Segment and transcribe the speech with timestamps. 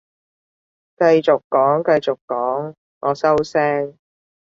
[0.97, 3.99] 繼續講繼續講，我收聲